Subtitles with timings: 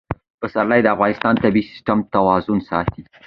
[0.41, 3.01] پسرلی د افغانستان د طبعي سیسټم توازن ساتي.